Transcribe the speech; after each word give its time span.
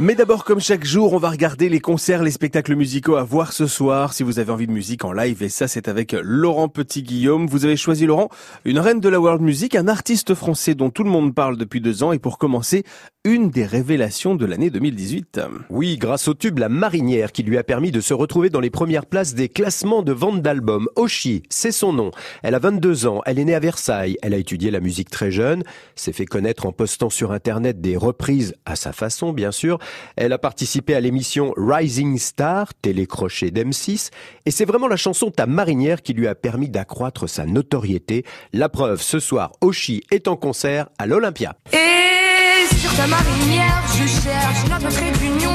Mais 0.00 0.16
d'abord, 0.16 0.42
comme 0.42 0.58
chaque 0.58 0.84
jour, 0.84 1.12
on 1.12 1.18
va 1.18 1.30
regarder 1.30 1.68
les 1.68 1.78
concerts, 1.78 2.24
les 2.24 2.32
spectacles 2.32 2.74
musicaux 2.74 3.14
à 3.14 3.22
voir 3.22 3.52
ce 3.52 3.68
soir. 3.68 4.12
Si 4.12 4.24
vous 4.24 4.40
avez 4.40 4.50
envie 4.50 4.66
de 4.66 4.72
musique 4.72 5.04
en 5.04 5.12
live, 5.12 5.40
et 5.44 5.48
ça, 5.48 5.68
c'est 5.68 5.86
avec 5.86 6.16
Laurent 6.20 6.68
Petit-Guillaume. 6.68 7.46
Vous 7.46 7.64
avez 7.64 7.76
choisi, 7.76 8.04
Laurent, 8.04 8.28
une 8.64 8.80
reine 8.80 8.98
de 8.98 9.08
la 9.08 9.20
world 9.20 9.40
music, 9.40 9.76
un 9.76 9.86
artiste 9.86 10.34
français 10.34 10.74
dont 10.74 10.90
tout 10.90 11.04
le 11.04 11.10
monde 11.10 11.32
parle 11.32 11.56
depuis 11.56 11.80
deux 11.80 12.02
ans. 12.02 12.10
Et 12.10 12.18
pour 12.18 12.38
commencer, 12.38 12.82
une 13.26 13.48
des 13.48 13.64
révélations 13.64 14.34
de 14.34 14.44
l'année 14.44 14.68
2018. 14.68 15.40
Oui, 15.70 15.96
grâce 15.96 16.28
au 16.28 16.34
tube 16.34 16.58
La 16.58 16.68
Marinière 16.68 17.32
qui 17.32 17.42
lui 17.42 17.56
a 17.56 17.64
permis 17.64 17.90
de 17.90 18.02
se 18.02 18.12
retrouver 18.12 18.50
dans 18.50 18.60
les 18.60 18.68
premières 18.68 19.06
places 19.06 19.34
des 19.34 19.48
classements 19.48 20.02
de 20.02 20.12
vente 20.12 20.42
d'albums. 20.42 20.88
Oshi, 20.96 21.42
c'est 21.48 21.72
son 21.72 21.94
nom. 21.94 22.10
Elle 22.42 22.54
a 22.54 22.58
22 22.58 23.06
ans, 23.06 23.22
elle 23.24 23.38
est 23.38 23.44
née 23.46 23.54
à 23.54 23.60
Versailles, 23.60 24.18
elle 24.20 24.34
a 24.34 24.36
étudié 24.36 24.70
la 24.70 24.80
musique 24.80 25.08
très 25.08 25.30
jeune, 25.30 25.62
s'est 25.94 26.12
fait 26.12 26.26
connaître 26.26 26.66
en 26.66 26.72
postant 26.72 27.08
sur 27.08 27.32
internet 27.32 27.80
des 27.80 27.96
reprises 27.96 28.56
à 28.66 28.76
sa 28.76 28.92
façon 28.92 29.32
bien 29.32 29.52
sûr. 29.52 29.78
Elle 30.16 30.32
a 30.32 30.38
participé 30.38 30.94
à 30.94 31.00
l'émission 31.00 31.52
Rising 31.56 32.18
Star, 32.18 32.74
télécrochet 32.74 33.50
d'M6, 33.50 34.10
et 34.46 34.50
c'est 34.50 34.64
vraiment 34.64 34.88
la 34.88 34.96
chanson 34.96 35.30
Ta 35.30 35.46
Marinière 35.46 36.02
qui 36.02 36.12
lui 36.12 36.26
a 36.26 36.34
permis 36.34 36.68
d'accroître 36.68 37.28
sa 37.28 37.46
notoriété. 37.46 38.24
La 38.52 38.68
preuve, 38.68 39.02
ce 39.02 39.18
soir, 39.18 39.52
Oshi 39.60 40.02
est 40.10 40.28
en 40.28 40.36
concert 40.36 40.88
à 40.98 41.06
l'Olympia. 41.06 41.56
Et 41.72 42.74
sur 42.74 42.94
ta 42.96 43.06
marinière, 43.06 43.82
je 43.92 44.06
cherche 44.06 44.64
notre 44.70 44.88
trait 44.94 45.12
d'union. 45.12 45.52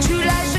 Tu 0.00 0.55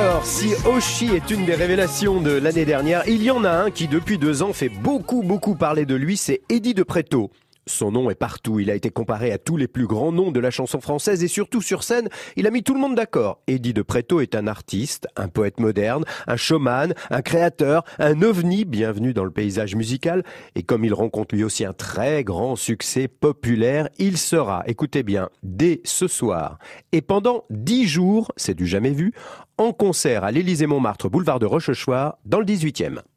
Alors, 0.00 0.24
si 0.24 0.54
Oshi 0.64 1.14
est 1.14 1.30
une 1.30 1.44
des 1.44 1.54
révélations 1.54 2.22
de 2.22 2.30
l'année 2.30 2.64
dernière, 2.64 3.06
il 3.06 3.22
y 3.22 3.30
en 3.30 3.44
a 3.44 3.50
un 3.50 3.70
qui 3.70 3.86
depuis 3.86 4.16
deux 4.16 4.42
ans 4.42 4.54
fait 4.54 4.70
beaucoup 4.70 5.22
beaucoup 5.22 5.54
parler 5.54 5.84
de 5.84 5.94
lui, 5.94 6.16
c'est 6.16 6.40
Eddie 6.48 6.72
de 6.72 6.82
Preto. 6.82 7.30
Son 7.66 7.92
nom 7.92 8.10
est 8.10 8.14
partout, 8.14 8.58
il 8.58 8.70
a 8.70 8.74
été 8.74 8.90
comparé 8.90 9.32
à 9.32 9.38
tous 9.38 9.56
les 9.56 9.68
plus 9.68 9.86
grands 9.86 10.12
noms 10.12 10.30
de 10.30 10.40
la 10.40 10.50
chanson 10.50 10.80
française 10.80 11.22
et 11.22 11.28
surtout 11.28 11.60
sur 11.60 11.82
scène, 11.82 12.08
il 12.36 12.46
a 12.46 12.50
mis 12.50 12.62
tout 12.62 12.74
le 12.74 12.80
monde 12.80 12.94
d'accord. 12.94 13.40
Eddie 13.46 13.74
de 13.74 13.82
Preto 13.82 14.20
est 14.20 14.34
un 14.34 14.46
artiste, 14.46 15.06
un 15.16 15.28
poète 15.28 15.60
moderne, 15.60 16.04
un 16.26 16.36
showman, 16.36 16.94
un 17.10 17.22
créateur, 17.22 17.84
un 17.98 18.22
ovni 18.22 18.64
bienvenu 18.64 19.12
dans 19.12 19.24
le 19.24 19.30
paysage 19.30 19.74
musical 19.76 20.24
et 20.54 20.62
comme 20.62 20.84
il 20.84 20.94
rencontre 20.94 21.34
lui 21.34 21.44
aussi 21.44 21.64
un 21.64 21.72
très 21.72 22.24
grand 22.24 22.56
succès 22.56 23.08
populaire, 23.08 23.88
il 23.98 24.18
sera, 24.18 24.62
écoutez 24.66 25.02
bien, 25.02 25.28
dès 25.42 25.80
ce 25.84 26.08
soir 26.08 26.58
et 26.92 27.02
pendant 27.02 27.44
dix 27.50 27.86
jours, 27.86 28.32
c'est 28.36 28.54
du 28.54 28.66
jamais 28.66 28.92
vu, 28.92 29.12
en 29.58 29.72
concert 29.72 30.24
à 30.24 30.30
l'Élysée-Montmartre, 30.30 31.10
boulevard 31.10 31.38
de 31.38 31.46
Rochechouart, 31.46 32.18
dans 32.24 32.40
le 32.40 32.46
18e. 32.46 33.00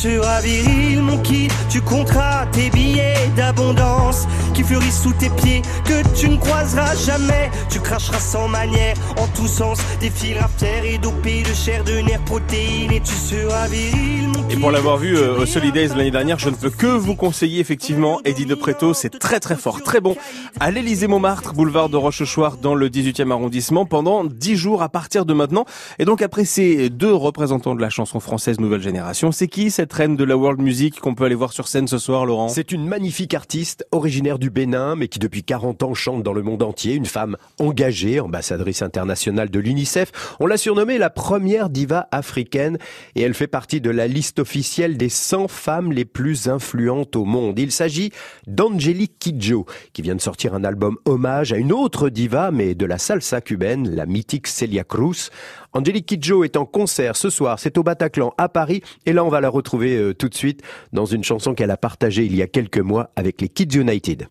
Tu 0.00 0.14
seras 0.14 0.40
viril, 0.42 1.02
mon 1.02 1.18
kid. 1.18 1.52
Tu 1.68 1.80
compteras 1.80 2.46
tes 2.52 2.70
billets 2.70 3.28
d'abondance 3.34 4.28
qui 4.54 4.62
fleurissent 4.62 5.02
sous 5.02 5.12
tes 5.12 5.28
pieds 5.30 5.60
que 5.84 6.06
tu 6.16 6.28
ne 6.28 6.36
croiseras 6.36 6.94
jamais. 6.94 7.50
Tu 7.68 7.80
cracheras 7.80 8.20
sans 8.20 8.46
manière 8.46 8.94
en 9.16 9.26
tous 9.34 9.48
sens 9.48 9.78
des 9.98 10.10
fils 10.10 10.36
fiers 10.56 10.94
et 10.94 10.98
dopés 10.98 11.42
de 11.42 11.52
chair, 11.52 11.82
de 11.82 11.98
nerfs, 11.98 12.24
protéines 12.26 12.92
et 12.92 13.00
tu 13.00 13.12
seras 13.12 13.66
viril, 13.66 14.28
mon. 14.28 14.37
Pour 14.60 14.70
l'avoir 14.70 14.96
vu 14.96 15.16
euh, 15.16 15.36
au 15.36 15.46
Solidays 15.46 15.88
l'année 15.88 16.10
dernière, 16.10 16.38
je 16.38 16.48
ne 16.48 16.54
peux 16.54 16.70
que 16.70 16.86
vous 16.86 17.14
conseiller 17.14 17.60
effectivement 17.60 18.20
Eddie 18.24 18.46
de 18.46 18.56
c'est 18.92 19.18
très 19.18 19.40
très 19.40 19.56
fort, 19.56 19.82
très 19.82 20.00
bon. 20.00 20.16
À 20.60 20.70
l'Élysée-Montmartre, 20.70 21.54
boulevard 21.54 21.88
de 21.88 21.96
Rochechouart 21.96 22.58
dans 22.58 22.74
le 22.74 22.88
18e 22.88 23.30
arrondissement 23.30 23.86
pendant 23.86 24.24
10 24.24 24.56
jours 24.56 24.82
à 24.82 24.88
partir 24.88 25.24
de 25.24 25.32
maintenant. 25.32 25.64
Et 25.98 26.04
donc 26.04 26.22
après 26.22 26.44
ces 26.44 26.90
deux 26.90 27.14
représentants 27.14 27.74
de 27.74 27.80
la 27.80 27.88
chanson 27.88 28.20
française 28.20 28.60
nouvelle 28.60 28.82
génération, 28.82 29.32
c'est 29.32 29.48
qui 29.48 29.70
cette 29.70 29.92
reine 29.92 30.16
de 30.16 30.24
la 30.24 30.36
world 30.36 30.60
music 30.60 31.00
qu'on 31.00 31.14
peut 31.14 31.24
aller 31.24 31.34
voir 31.34 31.52
sur 31.52 31.68
scène 31.68 31.88
ce 31.88 31.98
soir, 31.98 32.26
Laurent? 32.26 32.48
C'est 32.48 32.72
une 32.72 32.86
magnifique 32.86 33.34
artiste 33.34 33.86
originaire 33.92 34.38
du 34.38 34.50
Bénin, 34.50 34.96
mais 34.96 35.08
qui 35.08 35.18
depuis 35.18 35.44
40 35.44 35.82
ans 35.82 35.94
chante 35.94 36.22
dans 36.22 36.32
le 36.32 36.42
monde 36.42 36.62
entier. 36.62 36.94
Une 36.94 37.06
femme 37.06 37.36
engagée, 37.58 38.20
ambassadrice 38.20 38.82
internationale 38.82 39.50
de 39.50 39.60
l'UNICEF. 39.60 40.36
On 40.40 40.46
l'a 40.46 40.56
surnommée 40.56 40.98
la 40.98 41.10
première 41.10 41.70
diva 41.70 42.08
africaine 42.10 42.78
et 43.14 43.22
elle 43.22 43.34
fait 43.34 43.46
partie 43.46 43.80
de 43.80 43.90
la 43.90 44.06
liste 44.06 44.44
officielle 44.48 44.96
des 44.96 45.10
100 45.10 45.46
femmes 45.48 45.92
les 45.92 46.06
plus 46.06 46.48
influentes 46.48 47.16
au 47.16 47.26
monde. 47.26 47.58
Il 47.58 47.70
s'agit 47.70 48.12
d'Angelique 48.46 49.18
Kidjo, 49.18 49.66
qui 49.92 50.00
vient 50.00 50.14
de 50.14 50.22
sortir 50.22 50.54
un 50.54 50.64
album 50.64 50.96
hommage 51.04 51.52
à 51.52 51.58
une 51.58 51.70
autre 51.70 52.08
diva, 52.08 52.50
mais 52.50 52.74
de 52.74 52.86
la 52.86 52.96
salsa 52.96 53.42
cubaine, 53.42 53.94
la 53.94 54.06
mythique 54.06 54.46
Celia 54.46 54.84
Cruz. 54.84 55.28
Angelique 55.74 56.06
Kidjo 56.06 56.44
est 56.44 56.56
en 56.56 56.64
concert 56.64 57.14
ce 57.14 57.28
soir, 57.28 57.58
c'est 57.58 57.76
au 57.76 57.82
Bataclan 57.82 58.32
à 58.38 58.48
Paris, 58.48 58.80
et 59.04 59.12
là 59.12 59.22
on 59.22 59.28
va 59.28 59.42
la 59.42 59.50
retrouver 59.50 59.98
euh, 59.98 60.14
tout 60.14 60.30
de 60.30 60.34
suite 60.34 60.62
dans 60.94 61.04
une 61.04 61.24
chanson 61.24 61.52
qu'elle 61.52 61.70
a 61.70 61.76
partagée 61.76 62.24
il 62.24 62.34
y 62.34 62.40
a 62.40 62.46
quelques 62.46 62.78
mois 62.78 63.10
avec 63.16 63.42
les 63.42 63.50
Kids 63.50 63.78
United. 63.78 64.28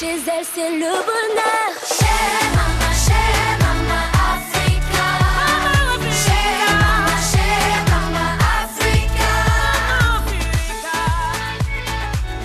Chez 0.00 0.06
elle, 0.06 0.46
c'est 0.54 0.70
le 0.78 0.92
bonheur. 1.08 1.70
Chez 1.86 2.06
Mama, 2.56 2.90
chez 3.04 3.12
Africa. 4.32 5.08
Chez 6.22 6.46
Mama, 6.72 7.16
chez 7.30 7.60
Africa. 8.62 9.30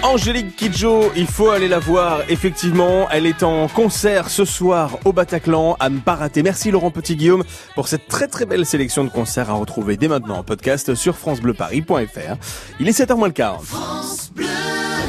Angélique 0.03 0.57
Kidjo, 0.57 1.13
il 1.15 1.27
faut 1.27 1.49
aller 1.49 1.69
la 1.69 1.79
voir. 1.79 2.23
Effectivement, 2.27 3.07
elle 3.09 3.25
est 3.25 3.41
en 3.41 3.69
concert 3.69 4.29
ce 4.29 4.43
soir 4.43 4.99
au 5.05 5.13
Bataclan 5.13 5.77
à 5.79 5.89
ne 5.89 5.99
pas 5.99 6.15
rater. 6.15 6.43
Merci 6.43 6.71
Laurent 6.71 6.91
Petit-Guillaume 6.91 7.45
pour 7.73 7.87
cette 7.87 8.09
très 8.09 8.27
très 8.27 8.45
belle 8.45 8.65
sélection 8.65 9.05
de 9.05 9.09
concerts 9.09 9.49
à 9.49 9.53
retrouver 9.53 9.95
dès 9.95 10.09
maintenant 10.09 10.39
en 10.39 10.43
podcast 10.43 10.93
sur 10.93 11.15
francebleuparis.fr. 11.15 12.35
Il 12.81 12.89
est 12.89 12.99
7h 12.99 13.15
moins 13.15 13.27
le 13.27 13.33
quart. 13.33 13.63
France 13.63 14.24